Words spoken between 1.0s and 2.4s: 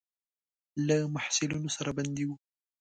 محصلینو سره بندي وو.